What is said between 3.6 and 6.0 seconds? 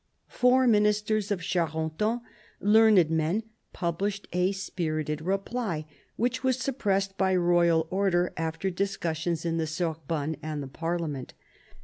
published a spirited reply,